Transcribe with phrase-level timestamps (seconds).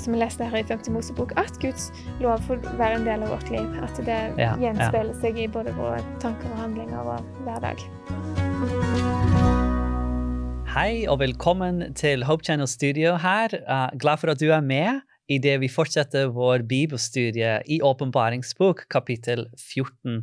[0.00, 1.88] som vi leste her i 50 Mosebok, at Guds
[2.20, 3.66] lov får være en del av vårt liv.
[3.82, 7.80] At det Ja, gjenspeiler seg i både våre tanker og handlinger og hverdag.
[10.76, 13.54] Hei og velkommen til Hope Channel Studio her.
[13.64, 15.00] Uh, glad for at du er med
[15.32, 20.20] idet vi fortsetter vår bibelstudie i Åpenbaringsbok, kapittel 14.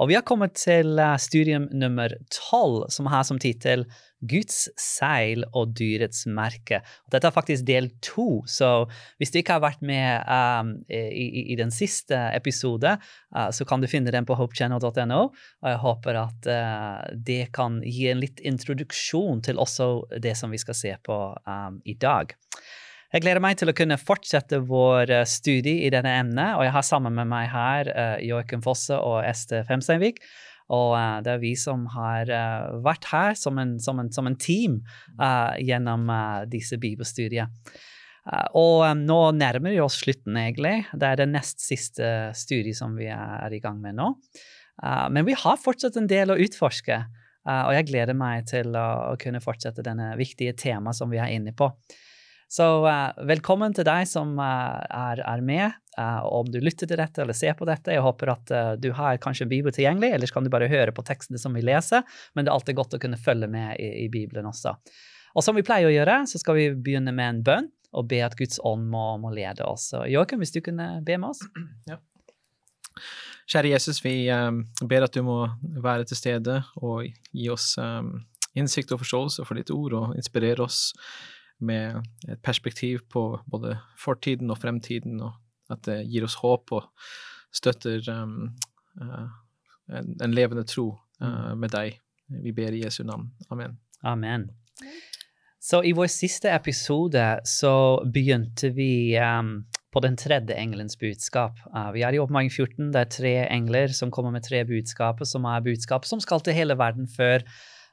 [0.00, 3.84] Og vi har kommet til uh, studium nummer 12, som har som tittel
[4.20, 6.82] Guds seil og dyrets merke.
[7.12, 8.84] Dette er faktisk del to, så
[9.20, 12.96] hvis du ikke har vært med um, i, i, den siste episode,
[13.36, 15.22] uh, så kan du finne den på hopechannel.no.
[15.30, 19.90] Og jeg håper at uh, det kan gi en litt introduksjon til også
[20.20, 22.36] det som vi skal se på um, i dag.
[23.10, 26.84] Jeg gleder meg til å kunne fortsette vår studie i denne emnet, og jeg har
[26.86, 30.20] sammen med meg her uh, Joakim Fosse og Este Femsteinvik.
[30.70, 34.28] Og uh, det er vi som har uh, vært her som en, som en, som
[34.30, 34.80] en team
[35.20, 36.10] uh, gjennom
[36.50, 37.50] disse bibelstudiene.
[38.54, 40.84] og nå nærmer vi oss slutten, egentlig.
[40.92, 44.12] Det er det nest siste studiet som vi er i gang med nå.
[45.10, 46.98] men vi har fortsatt en del å utforske,
[47.48, 51.32] og jeg gleder meg til å, å kunne fortsette denne viktige temaet som vi er
[51.32, 51.72] inne på.
[52.50, 55.76] Så uh, velkommen til deg som uh, er, er, med.
[55.98, 59.18] Uh, om du lytter til dette eller ser på dette, jeg håper at du har
[59.22, 62.06] kanskje en bibel tilgjengelig, eller så kan du bare høre på tekstene som vi leser,
[62.34, 64.76] men det er alltid godt å kunne følge med i, i Bibelen også.
[65.34, 68.20] Og som vi pleier å gjøre, så skal vi begynne med en bønn og be
[68.22, 69.90] at Guds ånd må, må lede oss.
[70.10, 71.42] Joakim, hvis du kunne be med oss?
[71.90, 71.98] Ja.
[73.50, 75.40] Kjære Jesus, vi um, ber at du må
[75.82, 78.12] være til stede og gi oss um,
[78.58, 80.92] innsikt og forståelse for ditt ord, og inspirere oss
[81.58, 81.98] med
[82.30, 85.34] et perspektiv på både fortiden og fremtiden, og
[85.72, 86.88] at det gir oss håp og
[87.54, 88.50] støtter um,
[89.00, 89.28] uh,
[89.90, 91.98] en, en, levende tro uh, med deg.
[92.44, 93.30] Vi ber i Jesu navn.
[93.50, 93.78] Amen.
[94.06, 94.48] Amen.
[95.60, 97.74] Så i vår siste episode så
[98.08, 99.58] begynte vi um,
[99.92, 101.58] på den tredje engelens budskap.
[101.74, 102.92] Uh, vi er i Åpenbaring 14.
[102.94, 106.56] Det er tre engler som kommer med tre budskaper, som er budskap som skal til
[106.56, 107.44] hele verden før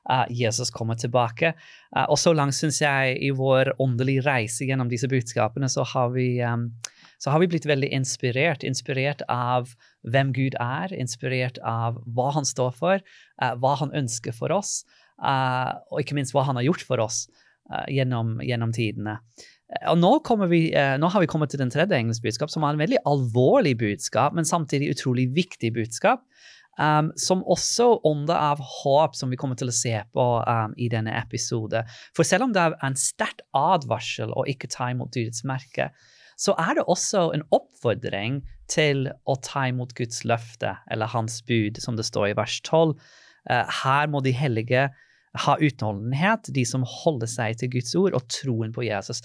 [0.07, 1.51] uh, Jesus kommer tilbake.
[1.91, 6.13] Uh, og så langt syns jeg i vår åndelige reise gjennom disse budskapene, så har
[6.15, 6.69] vi um,
[7.17, 8.63] så har vi blitt veldig inspirert.
[8.67, 9.73] Inspirert av
[10.07, 13.03] hvem Gud er, inspirert av hva han står for,
[13.41, 14.81] uh, hva han ønsker for oss,
[15.23, 17.25] uh, og ikke minst hva han har gjort for oss
[17.73, 19.17] uh, gjennom, gjennom, tidene.
[19.91, 20.13] Og nå,
[20.47, 23.73] vi, nå, har vi kommet til den tredje engelske budskap, som er en veldig alvorlig
[23.81, 26.23] budskap, men samtidig utrolig viktig budskap.
[26.77, 30.91] Um, som også ånder av håp, som vi kommer til å se på um, i
[30.93, 31.81] denne episode.
[32.13, 35.89] For selv om det er en sterk advarsel å ikke ta imot dyrets merke,
[36.37, 41.79] så er det også en oppfordring til å ta imot Guds løfte, eller hans bud,
[41.81, 42.93] som det står i vers 12.
[43.49, 44.87] Uh, her må de hellige
[45.37, 49.23] ha utholdenhet, de som holder seg til Guds ord og troen på Jesus.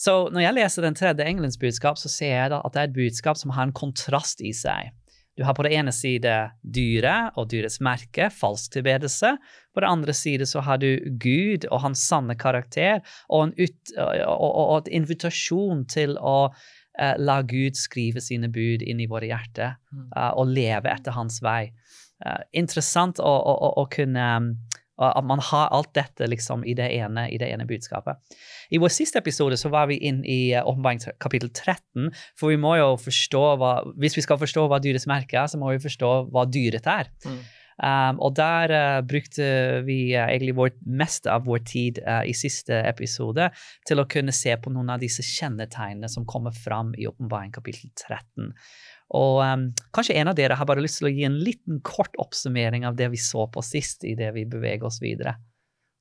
[0.00, 2.96] Så når jeg leser den tredje engelens budskap, så ser jeg at det er et
[2.96, 4.90] budskap som har en kontrast i seg.
[5.36, 9.34] Du har på det ene side dyret og dyrets merke, falsk tilbedelse.
[9.74, 13.94] På det andre side så har du Gud og hans sanne karakter, og en, ut,
[13.98, 19.32] og, og, og invitasjon til å uh, la Gud skrive sine bud inn i våre
[19.32, 19.74] hjerter
[20.14, 21.72] uh, og leve etter hans vei.
[22.22, 24.28] Uh, interessant å, å, å kunne
[25.02, 28.20] at man har alt dette liksom i det ene, i det ene budskapet.
[28.70, 32.76] I vår siste episode så var vi inn i uh, kapittel 13, for vi må
[32.78, 36.14] jo forstå hva Hvis vi skal forstå hva dyrets merke er, så må vi forstå
[36.30, 37.10] hva dyret er.
[37.26, 37.42] Mm.
[37.74, 39.46] Um, og der uh, brukte
[39.86, 43.48] vi uh, egentlig vår, mest av vår tid uh, i siste episode
[43.88, 47.90] til å kunne se på noen av disse kjennetegnene som kommer fram i åpenbaring kapittel
[47.98, 48.52] 13.
[49.14, 52.14] Og um, kanskje en av dere har bare lyst til å gi en liten kort
[52.20, 55.36] oppsummering av det vi så på sist, i det vi beveger oss videre.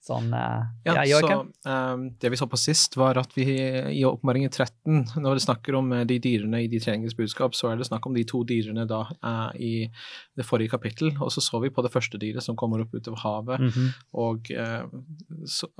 [0.04, 4.02] Sånn, uh, ja, ja så um, Det vi så på sist, var at vi i
[4.04, 7.88] oppmaringen 13, når det snakker om de dyrene i de treningens budskap, så er det
[7.88, 9.86] snakk om de to dyrene da uh, i
[10.36, 11.14] det forrige kapittel.
[11.24, 13.94] Og så så vi på det første dyret som kommer opp utover havet, mm -hmm.
[14.26, 15.72] og uh, så,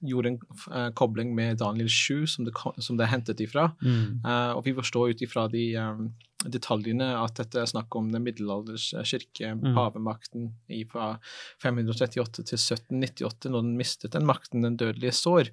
[0.00, 0.38] gjorde en
[0.72, 3.70] uh, kobling med Daniel 7, som det, som det er hentet ifra.
[3.82, 4.20] Mm.
[4.26, 6.10] Uh, og vi forstår ut ifra de um,
[6.42, 9.72] detaljene at dette er snakk om den middelalders kirke, mm.
[9.76, 10.50] pavemakten
[10.90, 11.14] fra
[11.62, 15.52] 538 til 1798, når den mistet den makten den dødelige sår.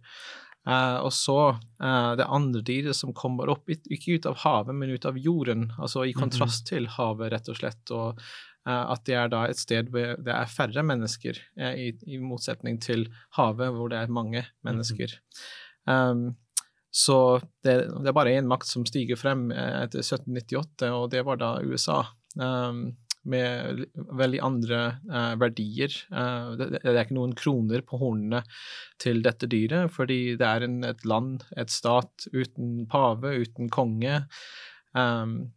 [0.67, 4.91] Uh, og så uh, det andre dyret som kommer opp, ikke ut av havet, men
[4.91, 6.69] ut av jorden, altså i kontrast mm -hmm.
[6.75, 7.91] til havet, rett og slett.
[7.91, 8.19] Og
[8.67, 13.07] at det er da et sted hvor det er færre mennesker, i, i, motsetning til
[13.37, 15.15] havet, hvor det er mange mennesker.
[15.87, 16.11] Mm -hmm.
[16.11, 16.35] um,
[16.91, 21.35] så det, det, er bare én makt som stiger frem etter 1798, og det var
[21.35, 22.03] da USA.
[22.35, 22.97] Um,
[23.29, 23.83] med
[24.17, 24.79] veldig andre
[25.09, 25.93] uh, verdier.
[26.11, 28.43] Uh, det, det, er ikke noen kroner på hornene
[29.01, 34.21] til dette dyret, fordi det er en, et land, et stat, uten pave, uten konge.
[34.95, 35.51] Um,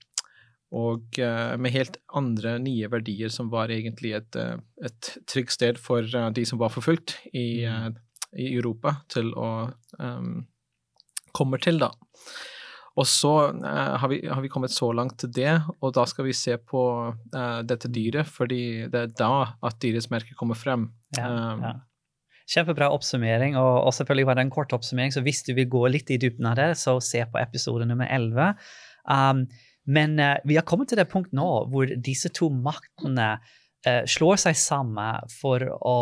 [0.73, 4.39] og uh, med helt andre nye verdier som var egentlig et,
[4.85, 7.99] et trygt sted for de som var forfulgt i, mm.
[8.41, 9.51] i Europa, til å
[10.01, 10.41] um,
[11.37, 11.93] komme til, da.
[13.01, 16.29] Og så uh, har, vi, har, vi, kommet så langt til det, og da skal
[16.29, 16.83] vi se på
[17.13, 19.33] uh, dette dyret, fordi det er da
[19.65, 20.91] at dyrets merke kommer frem.
[21.17, 21.75] Ja, um, ja.
[22.53, 25.87] Kjempebra oppsummering, og, og, selvfølgelig var det en kort oppsummering, så hvis du vil gå
[25.95, 28.59] litt i dybden av det, så se på episode nummer 11.
[29.09, 29.47] Um,
[29.91, 33.35] men uh, vi har kommet til det punkt nå hvor disse to maktene
[33.83, 35.95] slår seg sammen for å,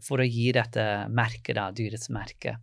[0.00, 2.54] for å gi dette merket, da, dyrets merke.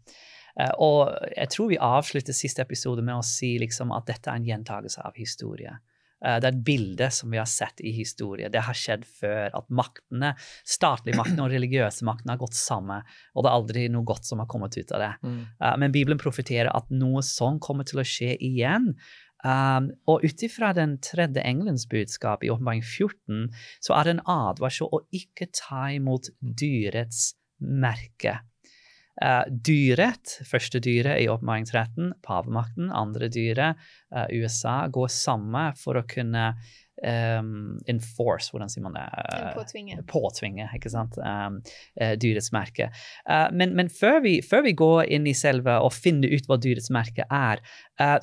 [0.82, 4.48] Og jeg tror vi avslutter siste episode med å si liksom at dette er en
[4.48, 5.76] gjentagelse av historie.
[6.24, 8.48] Det er et bilde som vi har sett i historie.
[8.50, 9.50] Det har skjedd før.
[9.60, 10.30] At maktene,
[10.64, 13.04] statlige maktene og religiøse maktene har gått sammen.
[13.36, 15.12] Og det er aldri noe godt som har kommet ut av det.
[15.28, 15.42] Mm.
[15.84, 18.94] Men Bibelen profeterer at noe sånn kommer til å skje igjen.
[19.44, 23.50] Um, og ut ifra den tredje engelens budskap i Åpenbaring 14,
[23.84, 28.40] så er det en advarsel å ikke ta imot dyrets merke.
[29.22, 33.84] Uh, dyret, første dyret i åpenbaring 13, pavemakten, andre dyret,
[34.16, 36.54] uh, USA, går sammen for å kunne
[37.04, 39.06] um, enforce, hvordan sier man det?
[39.14, 40.00] Uh, påtvinge.
[40.10, 41.18] Påtvinge, ikke sant.
[41.20, 41.60] Um,
[42.20, 42.90] dyrets merke.
[43.54, 46.90] men, men før, vi, før, vi, går inn i selve og finner ut hva dyrets
[46.94, 47.62] merke er,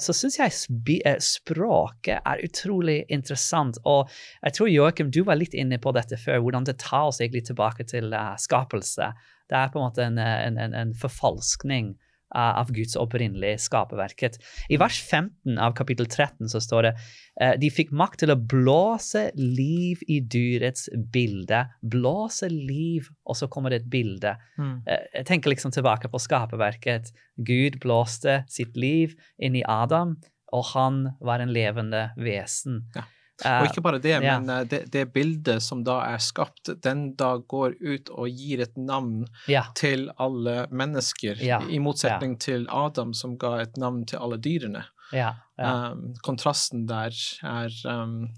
[0.02, 3.78] så syns jeg språket er utrolig interessant.
[3.88, 4.10] Og
[4.42, 7.46] jeg tror Joakim, du var litt inne på dette før, hvordan det tar oss egentlig
[7.48, 9.12] tilbake til skapelse.
[9.50, 11.94] Det er på en måte en, en, en, en forfalskning
[12.36, 14.38] av Guds opprinnelige skaperverket.
[14.70, 18.38] I vers 15 av kapittel 13 så står det uh, de fikk makt til å
[18.38, 21.64] blåse liv i dyrets bilde.
[21.82, 24.36] Blåse liv, og så kommer det et bilde.
[24.58, 24.74] Mm.
[24.86, 27.12] Uh, jeg tenker liksom tilbake på skaperverket.
[27.36, 30.18] Gud blåste sitt liv inn i Adam,
[30.54, 32.84] og han var en levende vesen.
[32.96, 33.06] Ja.
[33.46, 37.34] Og ikke bare det, men uh, det, det, bildet som da er skapt, den da
[37.40, 39.26] går ut og gir et navn
[39.78, 41.40] til alle mennesker,
[41.70, 44.84] i motsetning til Adam, som ga et navn til alle dyrene.
[45.60, 47.14] Um, kontrasten der
[47.44, 48.28] er um,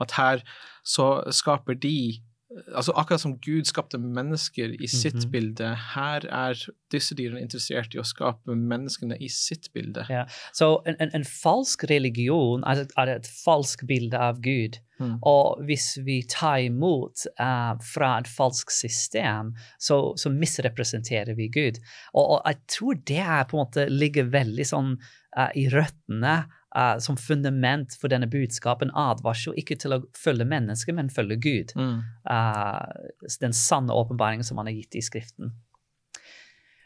[0.00, 0.42] at her
[0.86, 2.20] så skaper de
[2.50, 5.30] altså Akkurat som Gud skapte mennesker i sitt mm -hmm.
[5.30, 6.58] bilde, her er
[6.90, 10.06] disse dyrene interessert i å skape menneskene i sitt bilde.
[10.08, 10.26] Ja.
[10.52, 14.78] Så en, en, en, falsk religion er et, er et falsk bilde av Gud.
[15.00, 15.18] Mm.
[15.22, 21.78] Og hvis vi tar imot uh, fra et falskt system, så, så misrepresenterer vi Gud.
[22.14, 24.96] Og, og, jeg tror det på en måte ligger veldig sånn
[25.38, 26.44] uh, i røttene
[26.76, 31.74] uh, som fundament for denne budskapen advarsel ikke til å følge mennesket, men følge Gud.
[31.78, 31.98] Mm.
[32.28, 35.54] Uh, den sanne åpenbaringen som han har gitt i Skriften.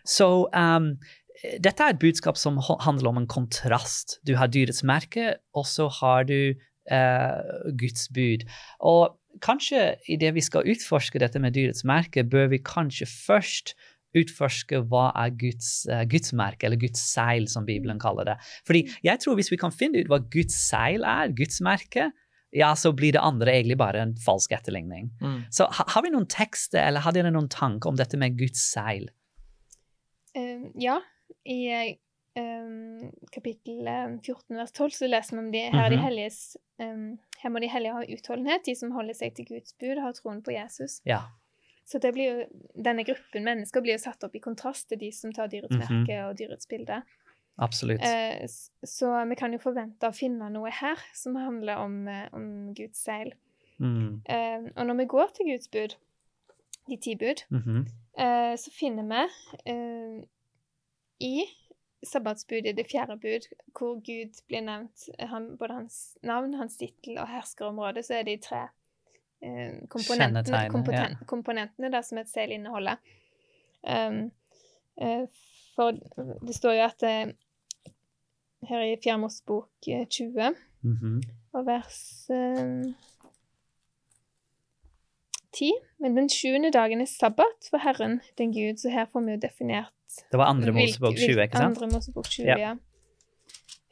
[0.05, 0.95] Så um,
[1.65, 4.19] dette er et budskap som handler om en kontrast.
[4.27, 6.55] Du har dyrets merke, og så har du
[6.93, 8.45] uh, Guds bud.
[8.81, 13.75] Og kanskje idet vi skal utforske dette med dyrets merke, bør vi kanskje først
[14.19, 18.37] utforske hva er Guds, uh, Guds merke, eller Guds seil, som Bibelen kaller det.
[18.69, 22.11] Fordi jeg tror hvis vi kan finne ut hva Guds seil er, Guds merke,
[22.55, 25.11] ja, så blir det andre egentlig bare en falsk etterligning.
[25.21, 25.41] Mm.
[25.51, 28.63] Så ha, har vi noen tekster, eller har dere noen tanker om dette med Guds
[28.63, 29.09] seil?
[30.39, 31.01] Um, ja.
[31.45, 31.59] I
[32.39, 33.89] um, kapittel
[34.23, 35.91] 14 vers 12 så leser vi om de, her, mm -hmm.
[35.91, 39.75] de helliges, um, her må de hellige ha utholdenhet, de som holder seg til Guds
[39.81, 41.01] bud, har troen på Jesus.
[41.07, 41.21] Ja.
[41.85, 45.33] Så det blir denne gruppen mennesker blir jo satt opp i kontrast til de som
[45.37, 46.29] tar dyrets merke mm -hmm.
[46.29, 47.03] og dyrets bilde.
[47.57, 48.01] Absolutt.
[48.01, 48.49] Eh,
[48.83, 53.05] så vi kan jo forvente å finne noe her som handler om, eh, om Guds
[53.05, 53.35] seil.
[53.79, 54.23] Mm.
[54.29, 55.97] Eh, og når vi går til Guds bud,
[56.89, 57.85] de ti bud, mm -hmm.
[58.25, 59.23] eh, så finner vi
[59.73, 60.25] eh,
[61.21, 61.45] i
[62.05, 63.49] sabbatsbudet, det fjerde bud,
[63.79, 68.33] hvor Gud blir nevnt, han, både hans navn, hans tittel og herskerområde, så er det
[68.33, 68.69] i tre
[69.89, 71.27] komponentene, komponent, ja.
[71.27, 73.01] komponentene da, som et sel inneholder.
[73.85, 74.31] Um,
[74.97, 75.25] uh,
[75.75, 75.97] for
[76.47, 77.33] det står jo at uh,
[78.69, 81.21] her i Fjerde Mosebok 20 mm -hmm.
[81.53, 82.95] og vers uh,
[85.53, 89.31] 10 Men den sjuende dagen er sabbat for Herren, den Gud, så her får vi
[89.31, 89.93] jo definert
[90.33, 91.77] Det var andre Mosebok 20, ikke sant?
[91.77, 92.59] Andre Mosebok 20, ja.
[92.59, 92.75] ja.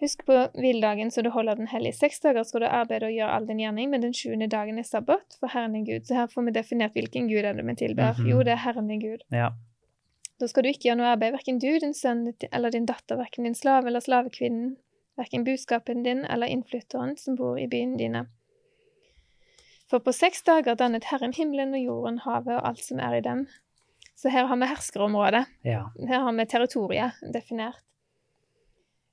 [0.02, 1.92] Husk på hviledagen så du holder den hellig.
[1.94, 4.86] Seks dager skal du arbeide og gjøre all din gjerning, men den sjuende dagen er
[4.86, 6.08] sabbat for Herren din Gud.
[6.08, 8.10] Så her får vi definert hvilken gud er det vi tilber.
[8.10, 8.30] Mm -hmm.
[8.30, 9.22] Jo, det er Herren din Gud.
[9.30, 9.52] Ja.
[10.40, 13.44] Da skal du ikke gjøre noe arbeid, verken du, din sønn eller din datter, verken
[13.44, 14.76] din slave eller slavekvinnen,
[15.16, 18.26] verken buskapen din eller innflytteren som bor i byen dine.
[19.90, 23.20] For på seks dager dannet Herren himmelen og jorden, havet og alt som er i
[23.20, 23.46] dem.
[24.16, 25.44] Så her har vi herskerområdet.
[25.64, 25.84] Ja.
[26.08, 27.78] Her har vi territoriet definert.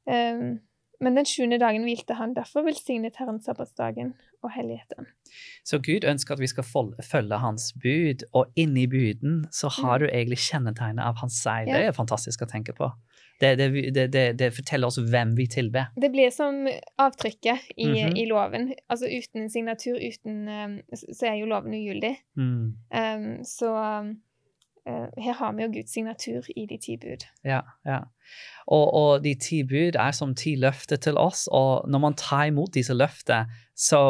[0.05, 0.59] Um,
[0.99, 2.33] men den sjuende dagen hvilte han.
[2.35, 4.13] Derfor velsignet Herren sabbatsdagen
[4.43, 5.07] og helliget den.
[5.67, 6.65] Så Gud ønsker at vi skal
[7.11, 10.01] følge hans bud, og inni buden så har mm.
[10.03, 11.67] du egentlig kjennetegnet av hans seil.
[11.67, 11.77] Ja.
[11.77, 12.91] Det er fantastisk å tenke på.
[13.39, 15.93] Det, det, det, det, forteller oss hvem vi tilber.
[15.95, 16.65] Det blir som
[16.99, 18.17] avtrykket i, mm -hmm.
[18.19, 18.73] i loven.
[18.89, 22.17] Altså uten en signatur, uten um, Så er jo loven ugyldig.
[22.35, 22.75] Mm.
[22.91, 23.71] Um, så
[24.85, 27.25] her har vi jo Guds signatur i de ti bud.
[27.45, 27.99] Ja, ja.
[28.67, 32.47] Og, og, de ti bud er som ti løfter til oss, og når man tar
[32.49, 34.01] imot disse løftene, så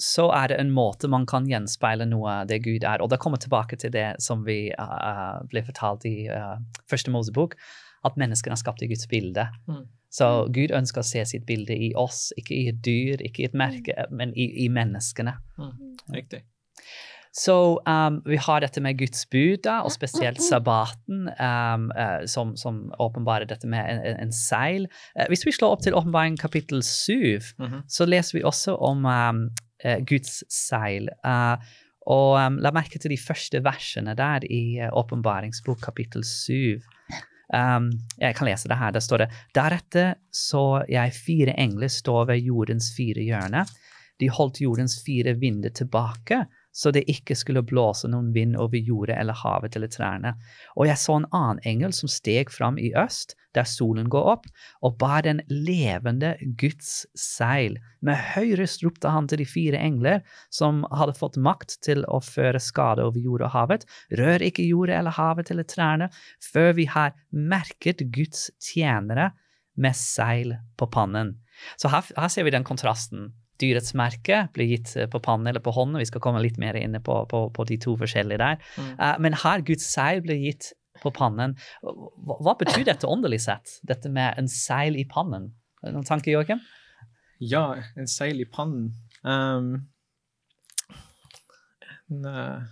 [0.00, 3.02] så er det en måte man kan gjenspeile noe av det Gud er.
[3.02, 6.56] Og det kommer tilbake til det som vi uh, ble fortalt i uh,
[6.90, 7.54] første Mosebok,
[8.04, 9.46] at menneskene er skapt i Guds bilde.
[9.70, 9.84] Mm.
[10.14, 13.48] Så Gud ønsker å se sitt bilde i oss, ikke i et dyr, ikke i
[13.48, 14.18] et merke, mm.
[14.18, 15.36] men i, i menneskene.
[15.58, 15.94] Mm.
[16.14, 16.44] Riktig.
[17.34, 22.92] Så um, vi har dette med Guds bud, og spesielt sabbaten, um, uh, som, som,
[23.02, 24.86] åpenbarer dette med en, en seil.
[25.18, 27.82] Uh, hvis vi slår opp til åpenbaring kapittel syv, -hmm.
[27.88, 29.48] så leser vi også om um,
[29.84, 31.08] uh, Guds seil.
[32.06, 36.80] og la merke til de første versene der i åpenbaringsbok kapittel 7.
[37.54, 38.90] Um, jeg kan lese det her.
[38.90, 43.64] Der står det Deretter så jeg fire engler stå ved jordens fire hjørner.
[44.20, 49.14] De holdt jordens fire vinder tilbake så det ikke skulle blåse noen vind over jordet
[49.20, 50.34] eller havet eller trærne.
[50.74, 54.48] Og jeg så en annen engel som steg fram i øst, der solen går opp,
[54.82, 57.78] og bar den levende Guds seil.
[58.02, 62.18] Med høy røst ropte han til de fire engler, som hadde fått makt til å
[62.24, 63.86] føre skade over jord og havet,
[64.18, 66.10] rør ikke jordet eller havet eller trærne,
[66.42, 69.30] før vi har merket Guds tjenere
[69.78, 71.36] med seil på pannen.
[71.78, 73.30] Så her, her ser vi den kontrasten
[73.62, 76.00] dyrets merke blir gitt eh, på pannen eller på hånden.
[76.02, 78.62] Vi skal komme litt mer inn på, på, på de to forskjellige der.
[78.78, 78.92] Mm.
[78.98, 81.56] Uh, men her Guds seil blir gitt på pannen.
[81.82, 85.52] Hva, hva, betyr dette åndelig sett, dette med en seil i pannen?
[85.84, 86.62] Noen tanker, Joakim?
[87.42, 88.94] Ja, en seil i pannen
[89.26, 89.74] um,
[92.10, 92.62] en, uh...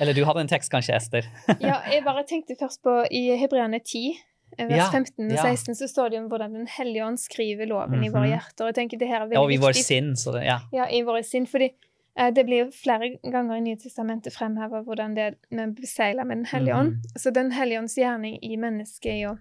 [0.00, 1.28] Eller du hadde en tekst kanskje, Ester?
[1.60, 4.16] ja, jeg bare tenkte først på i Hebreane 10
[4.58, 7.90] vers ja, 15 og 16 så står det om hvordan Den hellige ånd skriver loven
[7.90, 8.06] mm -hmm.
[8.06, 8.32] i våre mhm.
[8.32, 8.66] hjerter.
[8.66, 10.16] jeg tenker det her er veldig ja, og i vår sinn.
[10.16, 10.58] Så det, ja.
[10.72, 11.70] ja, i våre sinn, fordi
[12.18, 16.46] eh, det blir flere ganger i Nye testamentet fremheva hvordan det vi beseiler med Den
[16.46, 16.88] hellige ånd.
[16.88, 17.18] Mm -hmm.
[17.18, 19.38] Så Den hellige ånds gjerning i mennesket er å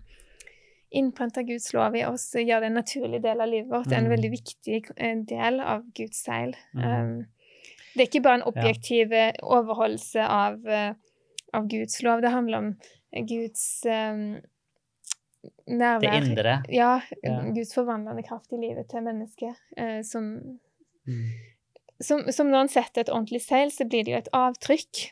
[0.91, 3.91] innprente Guds lov i oss, gjør det en naturlig del av livet vårt.
[3.91, 4.11] Er en mhm.
[4.11, 6.55] veldig viktig eh, del av Guds seil.
[6.73, 7.25] Mm um,
[7.93, 9.31] det er ikke bare en objektiv ja.
[9.43, 10.55] overholdelse av,
[11.53, 12.21] av Guds lov.
[12.21, 12.75] Det handler om
[13.27, 14.39] Guds um,
[15.67, 16.19] nærvær.
[16.19, 16.57] Det indre.
[16.69, 16.91] Ja,
[17.23, 17.37] ja.
[17.55, 19.57] Guds forvandlende kraft i livet til mennesket.
[19.77, 20.33] Eh, som,
[21.07, 21.25] mm.
[22.01, 25.07] som, som, når en setter et ordentlig seil, så blir det jo et avtrykk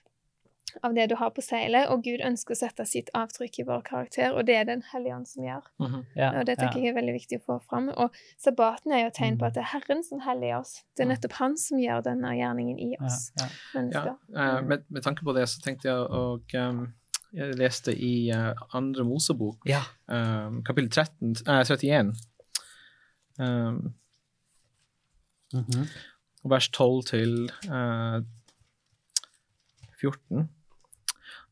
[0.81, 3.81] av det du har på seilet, og Gud ønsker å sette sitt avtrykk i vår
[3.87, 5.63] karakter, og det er Den hellige ånd som gjør.
[5.79, 6.03] Mm -hmm.
[6.15, 6.83] ja, og det tenker ja.
[6.85, 7.89] jeg er veldig viktig å få fram.
[7.89, 9.47] Og sabbaten er jo et tegn på mm.
[9.47, 10.85] at det er Herren som helliger oss.
[10.97, 14.15] Det er nettopp Han som gjør denne gjerningen i oss ja, mennesker.
[14.35, 16.93] ja med, med, tanke på det så tenkte jeg å um,
[17.35, 19.81] jeg leste i uh, andre Mosebok, ja.
[20.09, 22.13] um, kapittel 13, uh, 31,
[23.39, 23.93] um,
[25.53, 25.87] mm -hmm.
[26.43, 28.23] vers 12 til uh,
[30.01, 30.49] 14.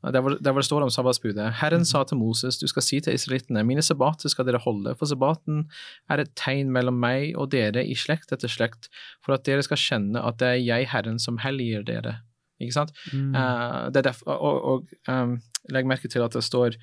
[0.03, 1.53] Der hvor, der hvor, det står om sabbatsbudet.
[1.53, 5.05] Herren sa til Moses, du skal si til israelittene, mine sabbater skal dere holde, for
[5.05, 5.71] sabbaten
[6.09, 8.89] er et tegn mellom meg og dere i slekt etter slekt,
[9.25, 12.21] for at dere skal kjenne at det er jeg, Herren, som helliger dere.
[12.59, 12.93] Ikke sant?
[13.13, 13.35] Mm.
[13.35, 15.37] Uh, det er derfor, og, og um,
[15.73, 16.77] legg merke til at det står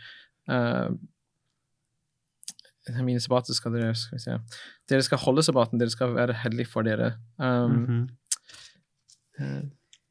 [0.53, 0.91] uh,
[3.01, 4.35] Mine sabbater skal dere skal vi se.
[4.93, 7.15] Dere skal holde sabbaten, dere skal være hellige for dere.
[7.39, 8.05] Um, mm -hmm.
[9.41, 9.63] uh,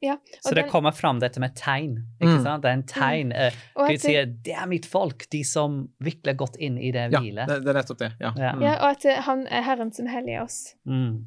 [0.04, 1.96] ja, så det kommer fram dette med tegn.
[2.20, 2.42] ikke mm.
[2.44, 2.62] sant?
[2.62, 3.32] Det er en tegn.
[3.32, 3.86] Mm.
[3.88, 7.48] Gud sier 'det er mitt folk', de som virkelig har gått inn i det hvilet.
[7.48, 8.12] Ja, det, det, er nettopp det.
[8.20, 8.32] Ja.
[8.36, 8.52] ja.
[8.52, 8.62] Mm.
[8.62, 10.74] ja og at han er Herren som helliger oss.
[10.84, 11.24] Mm.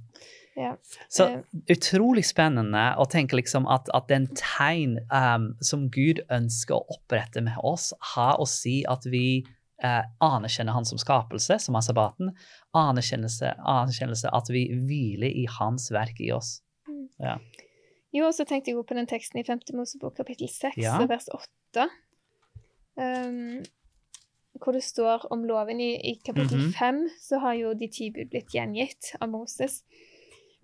[0.57, 0.77] Ja.
[1.09, 6.79] Så uh, utrolig spennende å tenke liksom at, at den tegn um, som Gud ønsker
[6.79, 9.43] å opprette med oss, har å si at vi
[9.85, 12.33] uh, anerkjenner Han som skapelse, som er sabbaten.
[12.77, 16.57] Anerkjennelse, anerkjennelse at vi hviler i Hans verk i oss.
[16.89, 17.05] Mm.
[17.21, 17.37] Ja.
[18.15, 19.67] Jo, og så tenkte jeg på den teksten i 5.
[19.77, 20.97] Mosebok kapittel 6 ja.
[21.05, 21.89] vers 8.
[22.97, 23.61] Um,
[24.57, 25.81] hvor det står om loven.
[25.81, 26.79] I, i kapittel mm -hmm.
[26.79, 29.83] 5 så har jo de ti bud blitt gjengitt av Moses.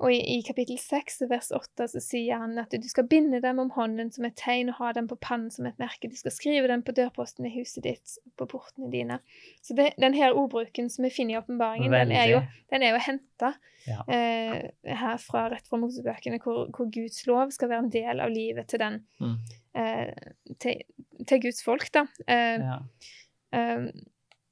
[0.03, 3.61] Og i, i kapittel 6 vers 8 så sier han at du skal binde dem
[3.63, 6.09] om hånden som et tegn og ha dem på pannen som et merke.
[6.11, 9.21] Du skal skrive dem på dørposten i huset ditt, på portene dine.
[9.63, 12.41] Så det, den her ordbruken som vi finner i åpenbaringen, den er jo,
[12.73, 13.53] den jo henta
[13.87, 14.03] ja.
[14.11, 14.59] eh,
[14.91, 18.69] her fra rett fra Mosebøkene, hvor, hvor, Guds lov skal være en del av livet
[18.71, 19.37] til den mm.
[19.79, 20.83] eh, til,
[21.23, 22.07] til, Guds folk, da.
[22.27, 22.81] Eh, ja.
[23.55, 23.87] Eh,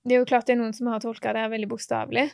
[0.02, 2.30] det er jo klart det er noen som har tolka det veldig bokstavelig,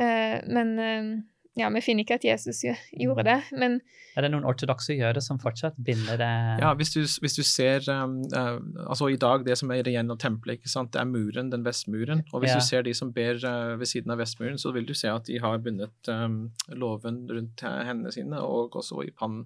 [0.00, 1.12] eh, men eh,
[1.58, 3.74] ja, vi finner ikke at Jesus gjorde det, men
[4.16, 6.30] Er det noen ortodokse jøder som fortsatt binder det
[6.62, 8.56] Ja, hvis du, hvis du ser um, uh,
[8.86, 11.66] Altså i dag, det som er igjen av tempelet, ikke sant, det er muren, den
[11.66, 12.24] vestmuren.
[12.32, 12.56] Og hvis ja.
[12.56, 15.28] du ser de som ber uh, ved siden av vestmuren, så vil du se at
[15.28, 16.40] de har bundet um,
[16.72, 19.44] loven rundt hendene sine, og også i pannen.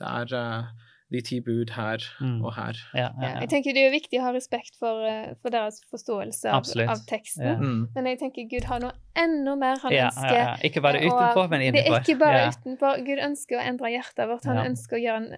[0.00, 2.38] Det er uh, de ti bud her mm.
[2.44, 2.78] og her.
[2.94, 3.40] Ja, ja, ja.
[3.44, 6.68] Jeg tenker Det er jo viktig å ha respekt for, eh, for deres forståelse av,
[6.88, 7.80] av teksten, mm.
[7.94, 10.64] men jeg tenker Gud har noe enda mer han ønsker.
[10.66, 11.98] Ikke bare utenfor, men innenfor.
[11.98, 12.94] Det er ikke bare utenpå.
[13.10, 14.48] Gud ønsker å endre hjertet vårt.
[14.50, 15.34] Han ønsker å gjøre en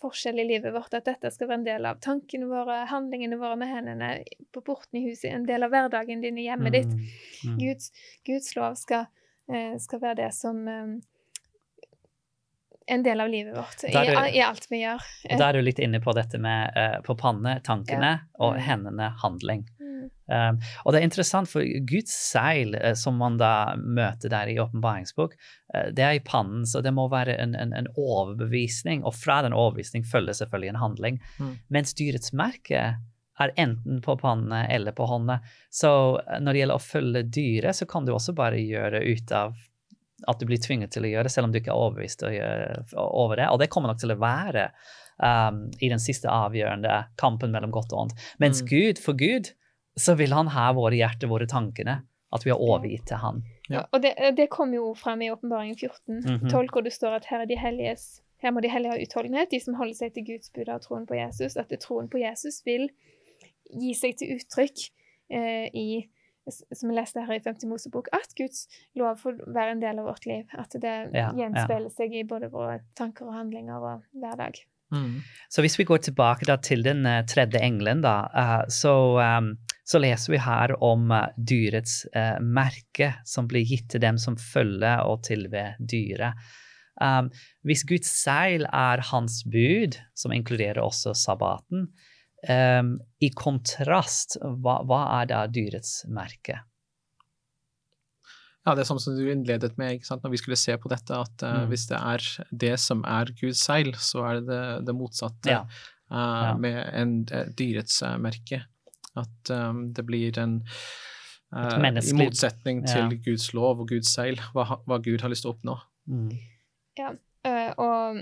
[0.00, 3.56] forskjell i livet vårt, at dette skal være en del av tankene våre, handlingene våre
[3.60, 4.10] med hendene,
[4.52, 6.76] på porten i huset, en del av hverdagen din i hjemmet mm.
[6.76, 7.14] ditt.
[7.48, 7.56] Mm.
[7.62, 7.92] Guds,
[8.28, 9.08] Guds, lov skal,
[9.48, 10.92] eh, skal, være det som eh,
[12.90, 15.04] en del av livet vårt i, du, i, alt vi gjør.
[15.30, 18.32] Og Da er du litt inne på dette med uh, på panne, tankene, ja.
[18.42, 18.62] og mm.
[18.66, 19.66] hendene, handling.
[19.80, 20.08] Mm.
[20.30, 24.58] Um, og det er interessant, for Guds seil, uh, som man da møter der i
[24.62, 25.36] åpenbaringsbok,
[25.74, 29.40] uh, det er i pannen, så det må være en, en, en, overbevisning, og fra
[29.46, 31.22] den overbevisning følger selvfølgelig en handling.
[31.38, 31.54] Mm.
[31.78, 32.84] Mens dyrets merke
[33.40, 35.38] er enten på panne eller på hånda.
[35.72, 35.90] Så
[36.40, 39.56] når det gjelder å følge dyret, så kan du også bare gjøre ut av
[40.28, 42.24] at du blir tvunget til å gjøre, selv om du ikke er overbevist
[42.96, 43.48] over det.
[43.48, 44.68] Og det kommer nok til å være
[45.22, 48.24] um, i den siste avgjørende kampen mellom godt og ondt.
[48.42, 48.70] Mens mm.
[48.70, 49.52] Gud, for Gud,
[49.98, 52.00] så vil han ha våre hjerter, våre tankene.
[52.30, 53.40] At vi har overgitt til han.
[53.66, 53.80] Ja.
[53.90, 56.50] Og det, det kom jo frem i Åpenbaringen 14, mm -hmm.
[56.50, 59.50] 12, hvor det står at her, er de helliges, her må de hellige ha utholdenhet,
[59.50, 61.56] de som holder seg til Guds bud og troen på Jesus.
[61.56, 62.88] At troen på Jesus vil
[63.80, 64.78] gi seg til uttrykk
[65.30, 66.08] eh, i
[66.48, 68.66] som vi leste her i 50 Mosebok, at Guds
[68.98, 70.46] lov får være en del av vårt liv.
[70.58, 71.96] At det ja, gjenspeiler ja.
[71.96, 74.62] seg i både våre tanker og handlinger og hverdag.
[74.90, 75.20] Mm.
[75.48, 79.52] Så hvis vi går tilbake til den uh, tredje engelen, da, uh, så, um,
[79.86, 82.02] så, leser vi her om uh, dyrets
[82.42, 86.38] merke som blir gitt til dem som følger og tilber dyret.
[87.00, 87.30] Um,
[87.64, 91.88] hvis Guds seil er hans bud, som inkluderer også sabbaten,
[92.48, 96.62] Um, I kontrast, hva, hva, er da dyrets merke?
[98.64, 100.24] Ja, Det er sånn som du innledet med ikke sant?
[100.24, 101.68] når vi skulle se på dette, at uh, mm.
[101.72, 102.26] hvis det er
[102.64, 105.62] det som er Guds seil, så er det det, det motsatte ja.
[106.10, 106.54] Uh, ja.
[106.60, 108.62] med en uh, dyrets merke.
[109.20, 110.60] At um, det blir en
[111.50, 113.20] I motsetning til ja.
[113.24, 115.76] Guds lov og Guds seil, hva, hva, Gud har lyst til å oppnå.
[116.08, 116.30] Mm.
[117.00, 117.10] Ja,
[117.80, 118.20] og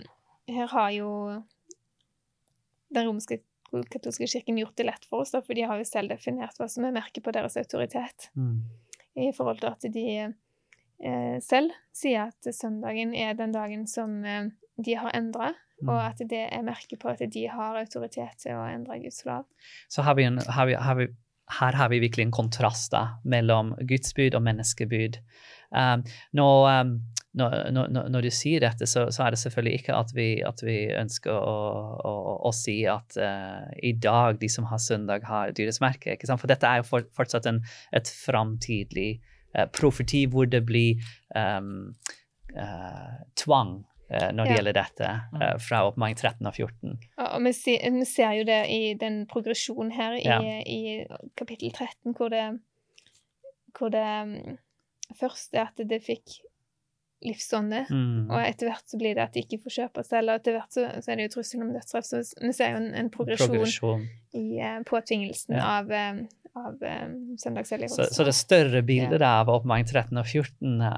[0.48, 1.10] her har jo
[2.94, 3.10] den
[3.72, 6.58] romerske katolske kirken gjort det lett for oss, da, for de har jo selv definert
[6.58, 8.30] hva som er merket på deres autoritet.
[8.36, 8.62] Mm.
[9.18, 14.50] I forhold til at de eh, selv sier at søndagen er den dagen som eh,
[14.78, 15.52] de har endra,
[15.82, 15.88] mm.
[15.88, 19.48] og at det er merket på at de har autoritet til å endre Guds lov.
[19.90, 21.08] Så har vi en, har vi, har vi,
[21.58, 25.18] her har vi virkelig en kontrast da, mellom Guds bud og menneskebud.
[25.74, 26.04] Um,
[26.38, 26.98] nå, um,
[27.38, 30.62] når, når, når, du sier dette, så, så, er det selvfølgelig ikke at vi, at
[30.66, 31.56] vi ønsker å,
[32.04, 32.12] å,
[32.48, 36.16] å, si at uh, i dag de som har søndag, har dyrets merke.
[36.28, 37.60] For dette er jo for, fortsatt en,
[37.96, 39.10] et framtidig
[39.56, 40.98] uh, profeti hvor det blir
[41.34, 41.92] um,
[42.56, 43.78] uh, tvang
[44.10, 44.58] uh, når det ja.
[44.58, 46.96] gjelder dette, uh, fra oppmaring 13 og 14.
[47.28, 50.40] Og vi ser, vi ser, jo det i den progresjonen her i, ja.
[50.64, 52.46] i kapittel 13, hvor det,
[53.78, 54.58] hvor det um,
[55.18, 56.40] først er at det fikk
[57.24, 57.84] livsånde.
[57.90, 58.30] Mm.
[58.30, 60.32] Og etter hvert så blir det at de ikke får kjøpe og selge.
[60.32, 62.06] Og etter hvert så, så er det jo trussel om dødsstraff.
[62.06, 64.04] Så vi ser jo en, en progresjon, progresjon,
[64.38, 65.66] i uh, påtvingelsen ja.
[65.78, 66.22] av, uh,
[66.62, 67.90] av um, søndagshellig.
[67.94, 69.34] Så, så, det større bildet ja.
[69.42, 70.88] av oppmaring 13 og 14 uh,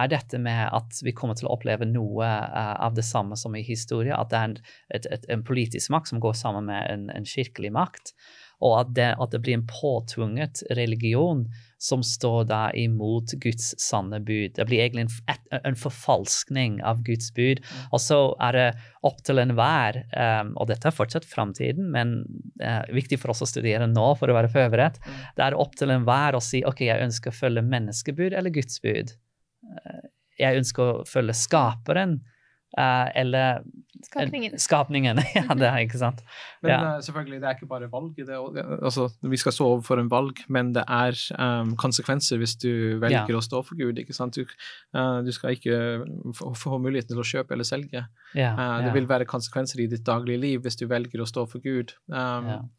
[0.00, 3.64] er dette med at vi kommer til å oppleve noe av det samme som i
[3.66, 4.16] historie.
[4.16, 4.60] At det er en,
[4.96, 8.14] et, et, en politisk makt som går sammen med en, en kirkelig makt.
[8.60, 11.46] Og at det, at det blir en påtvunget religion
[11.80, 14.52] som står da imot Guds sanne bud.
[14.56, 17.62] Det blir egentlig en, en forfalskning av Guds bud.
[17.64, 17.86] Mm.
[17.96, 18.18] Og så
[18.48, 18.66] er det
[19.08, 22.18] opp til enhver, um, og dette er fortsatt framtiden, men
[22.60, 25.22] uh, viktig for oss å studere nå for å være forberedt, mm.
[25.38, 28.76] det er opp til enhver å si ok, jeg ønsker å følge menneskebud eller Guds
[28.84, 29.16] bud.
[29.64, 30.04] Uh,
[30.40, 32.18] jeg ønsker å følge skaperen
[32.78, 33.62] eller
[34.02, 34.58] Skapningen.
[34.58, 36.22] Skapningen, ja, det er ikke sant.
[36.64, 36.78] Men ja.
[36.96, 38.14] uh, selvfølgelig, det er ikke bare valg.
[38.16, 38.38] Det,
[38.80, 42.70] altså, vi skal stå overfor en valg, men det er um, konsekvenser hvis du
[43.02, 43.38] velger ja.
[43.38, 44.00] å stå for Gud.
[44.00, 44.38] ikke sant?
[44.38, 44.48] Du,
[44.96, 45.76] uh, du skal ikke
[46.36, 48.06] få, få, muligheten til å kjøpe eller selge.
[48.38, 48.54] Ja,
[48.86, 51.92] det vil være konsekvenser i ditt daglige liv hvis du velger å stå for Gud.
[52.08, 52.70] Um,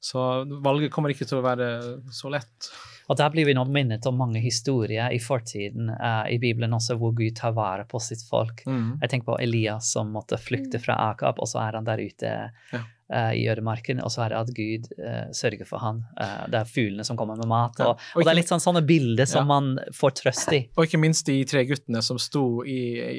[0.00, 1.68] så valget kommer ikke til å være
[2.12, 2.70] så lett.
[3.08, 6.96] Og Der blir vi nå minnet om mange historier i fortiden uh, i Bibelen også,
[7.00, 8.64] hvor Gud tar vare på sitt folk.
[8.64, 8.98] Mm.
[9.02, 12.34] Jeg tenker på Elias som måtte flykte fra Akab, og så er han der ute
[12.72, 16.00] ja i ødemarken, og så er det at Gud uh, sørger for han.
[16.16, 17.76] Uh, det er fuglene som kommer med mat.
[17.84, 18.12] Og, ja.
[18.14, 19.48] og, det er litt sånn sånne bilder som ja.
[19.50, 20.60] man får trøst i.
[20.78, 22.78] Og ikke minst de tre guttene som sto i,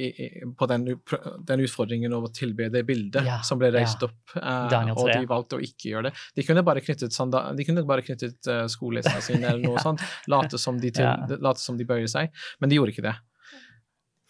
[0.10, 0.88] i, på den,
[1.46, 3.38] den, utfordringen over å tilbe det bildet ja.
[3.46, 6.26] som ble reist opp, og de valgte å ikke gjøre det.
[6.40, 7.22] De kunne bare knyttet,
[7.60, 11.78] de kunne bare knyttet skolelesene sine eller noe sånt, late som, de til, late som
[11.78, 13.16] de bøyer seg, men de gjorde ikke det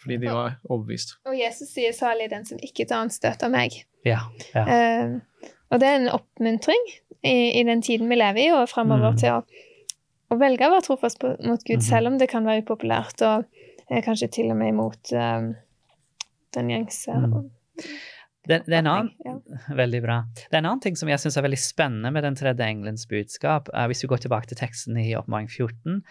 [0.05, 1.17] fordi de var overbevist.
[1.25, 3.81] Og Jesus sier 'salig den som ikke tar anstøt av meg'.
[4.05, 4.21] Ja,
[4.53, 4.65] ja.
[4.69, 6.83] Uh, og det er en oppmuntring
[7.25, 9.17] i, i den tiden vi lever i, og fremover mm.
[9.17, 9.39] til å,
[10.29, 11.87] å, velge å være trofast på, mot Gud, mm.
[11.87, 15.49] selv om det kan være upopulært, og uh, kanskje til og med imot uh,
[16.55, 17.17] den gjengse.
[17.17, 17.49] Mm.
[18.45, 19.35] Det, det, er en annen, ja.
[19.73, 20.19] Veldig bra.
[20.37, 23.07] Det er en annen ting som jeg syns er veldig spennende med den tredje engelens
[23.09, 26.03] budskap, uh, hvis vi går tilbake til teksten i Oppmaring 14.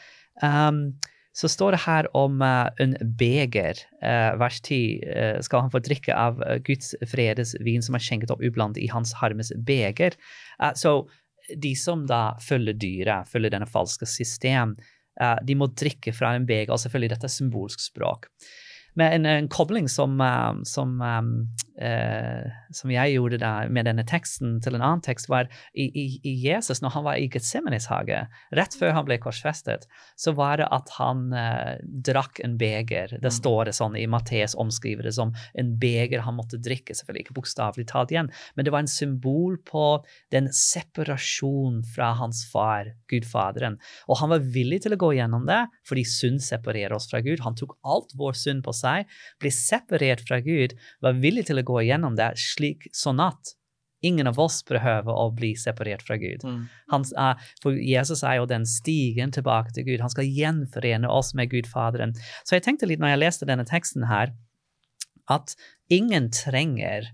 [0.42, 0.86] Um,
[1.34, 3.80] så står det her om uh, en beger.
[3.98, 8.30] Uh, vers 10 uh, skal han få drikke av Guds fredes vin som er skjenket
[8.30, 10.14] opp ublandet i hans harmes beger.
[10.78, 11.02] så
[11.60, 14.78] de som da følger dyret, følger denne falske system,
[15.44, 16.72] de må drikke fra en beger.
[16.72, 18.30] Og selvfølgelig dette er symbolsk språk
[18.96, 20.16] med en, en kobling som,
[20.64, 21.34] som, um,
[21.80, 26.04] uh, som, jeg gjorde da med denne teksten til en annen tekst, var i, i,
[26.26, 28.20] i Jesus, når han var i Getsemanes hage,
[28.54, 29.86] rett før han ble korsfestet,
[30.20, 33.16] så var det at han eh, drakk en beger.
[33.16, 33.36] Det mm.
[33.38, 37.38] står det sånn i Matteus omskriver det som en beger han måtte drikke, selvfølgelig ikke
[37.38, 39.86] bokstavelig talt igjen, men det var en symbol på
[40.34, 43.76] den separasjonen fra hans far, Gudfaderen.
[44.08, 47.42] Og han var villig til å gå gjennom det, fordi synd separerer oss fra Gud.
[47.44, 49.08] Han tok alt vår synd på seg
[49.42, 53.54] ble separert fra Gud, var villig til å gå igjennom det slik sånn at
[54.04, 56.44] ingen av oss behøver å bli separert fra Gud.
[56.44, 56.64] Mm.
[56.92, 57.06] Han,
[57.62, 60.02] for Jesus er jo den stigen tilbake til Gud.
[60.04, 62.12] Han skal gjenforene oss med Gud Faderen.
[62.44, 64.34] Så jeg tenkte litt når jeg leste denne teksten her,
[65.32, 65.56] at
[65.92, 67.08] ingen trenger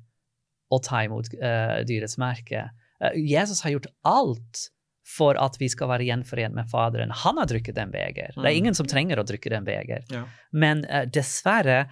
[0.70, 2.66] å ta imot uh, dyrets merke.
[3.02, 4.66] Uh, Jesus har gjort alt
[5.10, 7.14] for at vi skal være gjenforent med Faderen.
[7.22, 8.34] Han har drukket en beger.
[8.36, 10.06] Det er ingen som trenger å drikke den beger.
[10.10, 10.24] Ja.
[10.50, 11.84] Men uh, dessverre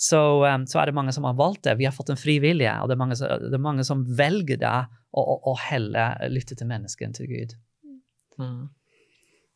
[0.00, 1.74] så, um, så, er det mange som har valgt det.
[1.76, 4.56] Vi har fått en fri vilje, og det er mange, det er mange som velger
[4.62, 4.76] det
[5.12, 7.50] å, å, å heller lytte til menneskene til Gud.
[8.40, 8.62] Mm.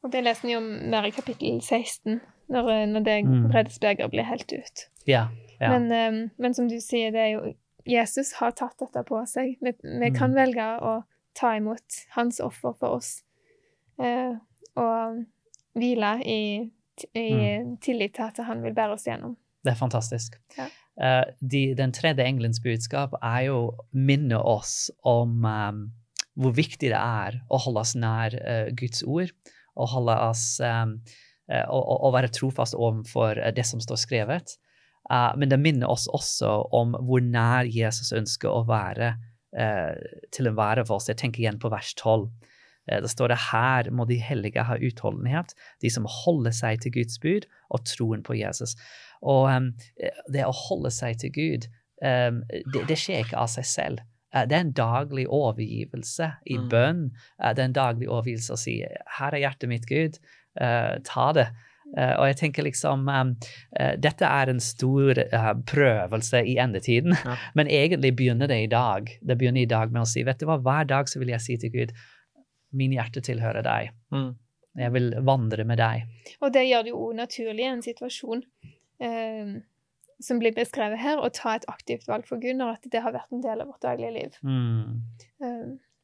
[0.05, 2.19] Og Det leser vi om mer i kapittel 16,
[2.53, 3.47] når, når det mm.
[3.55, 4.83] Bredesberger blir helt ut.
[5.09, 5.31] Ja,
[5.63, 5.71] ja.
[5.73, 7.55] Men, um, men, som du sier, det er jo
[7.89, 9.55] Jesus har tatt dette på seg.
[9.65, 10.37] Vi, vi kan mm.
[10.43, 10.93] velge å
[11.41, 13.15] ta imot hans offer for oss.
[13.97, 14.37] Uh,
[14.77, 15.25] og
[15.79, 16.43] hvile i,
[17.17, 17.73] i mm.
[17.81, 19.39] tillit til at han vil bære oss gjennom.
[19.65, 20.39] Det er fantastisk.
[20.59, 20.69] Ja.
[20.95, 25.81] Uh, de, den tredje engelens budskap er jo å minne oss om um,
[26.39, 29.33] hvor viktig det er å holde oss nær uh, Guds ord,
[29.75, 31.01] og holde oss um,
[31.51, 34.59] uh, og, og, være trofast overfor det som står skrevet.
[35.37, 39.15] men det minner oss også om hvor nær Jesus ønsker å være
[40.33, 41.11] til enhver for oss.
[41.11, 42.25] Jeg tenker igjen på vers 12.
[42.91, 46.95] Eh, da står det her må de hellige ha utholdenhet, de som holder seg til
[46.99, 48.77] Guds bud og troen på Jesus.
[49.25, 49.71] Og um,
[50.33, 51.69] det å holde seg til Gud,
[52.05, 54.07] um, det, det, skjer ikke av seg selv.
[54.35, 56.67] Uh, det er en daglig overgivelse i mm.
[56.73, 57.05] bønn.
[57.41, 60.21] Uh, det er en daglig overgivelse å si 'Her er hjertet mitt, Gud.
[60.61, 61.53] Uh, ta det.'
[61.95, 63.35] Uh, og jeg tenker liksom um,
[63.79, 67.37] uh, Dette er en stor uh, prøvelse i endetiden, ja.
[67.55, 69.13] men egentlig begynner det i dag.
[69.23, 71.45] Det begynner i dag med å si vet du hva, hver dag så vil jeg
[71.45, 71.95] si til Gud
[72.77, 73.95] min hjerte tilhører deg.
[74.15, 74.33] Mm.
[74.81, 76.09] Jeg vil vandre med deg.
[76.43, 78.43] Og det gjør det jo naturlig i en situasjon
[80.23, 83.33] som blir beskrevet her, å ta et aktivt valg for Gud når det har vært
[83.35, 84.39] en del av vårt daglige liv.
[84.47, 85.03] Mm.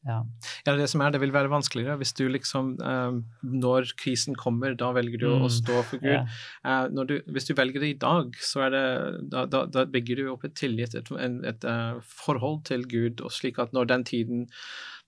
[0.01, 0.17] Ja.
[0.65, 0.73] ja.
[0.75, 4.89] det som er, det vil være vanskeligere hvis du liksom um, Når krisen kommer, da
[4.97, 5.45] velger du mm.
[5.45, 6.09] å stå for Gud.
[6.09, 6.87] Yeah.
[6.89, 8.85] Uh, du, hvis du velger det i dag, så er det
[9.33, 13.21] Da, da, da bygger du opp et tillit, et, et, et uh, forhold til Gud,
[13.21, 14.47] og slik at når den tiden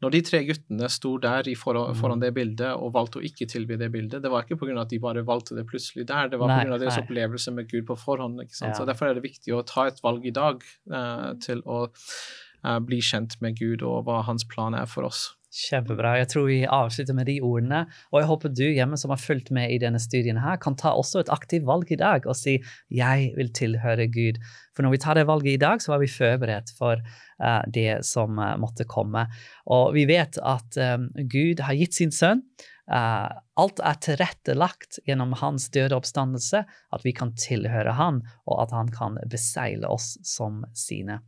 [0.03, 1.99] når de tre guttene sto der foran, mm.
[1.99, 4.75] foran, det bildet og valgte å ikke tilby det bildet, det var ikke pga.
[4.81, 6.77] at de bare valgte det plutselig der, det var pga.
[6.77, 7.05] deres nei.
[7.05, 8.41] opplevelse med Gud på forhånd.
[8.43, 8.73] ikke sant?
[8.73, 8.81] Ja.
[8.81, 12.79] Så Derfor er det viktig å ta et valg i dag uh, til å uh,
[12.83, 15.31] bli kjent med Gud og hva hans plan er for oss.
[15.53, 16.15] Kjempebra.
[16.17, 17.83] Jeg tror vi avslutter med de ordene.
[18.09, 20.95] Og jeg håper du hjemme som har fulgt med i denne studien her, kan ta
[20.97, 22.57] også et aktivt valg i dag og si
[22.89, 24.41] 'jeg vil tilhøre Gud'.
[24.73, 28.05] For når vi tar det valget i dag, så er vi forberedt for uh, det
[28.05, 29.27] som uh, måtte komme.
[29.67, 32.41] Og vi vet at um, Gud har gitt sin sønn.
[32.89, 38.71] Uh, alt er tilrettelagt gjennom hans døde oppstandelse, at vi kan tilhøre han, og at
[38.71, 41.21] han kan beseile oss som sine.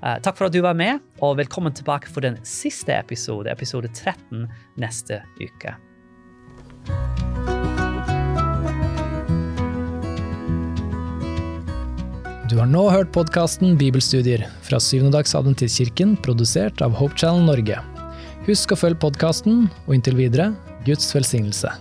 [0.00, 3.90] Uh, takk for at du var med, og velkommen tilbake for den siste episode, episode
[3.92, 4.46] 13,
[4.80, 5.76] neste uke.
[12.50, 17.78] Du har nå hørt podkasten Bibelstudier fra Syvendedagsadventistkirken, produsert av Hope Channel Norge.
[18.48, 20.50] Husk å følge podkasten, og inntil videre
[20.88, 21.76] Guds velsignelse.